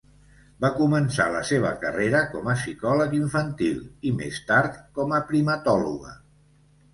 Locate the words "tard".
4.49-4.81